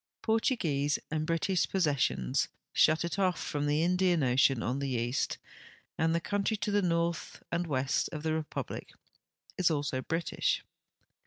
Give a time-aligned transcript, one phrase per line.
[0.23, 5.37] Portuguese and British possessions shut it off from the Indian ocean on the east,
[5.95, 8.93] and the country to the north and west of the republic
[9.59, 10.63] is also British.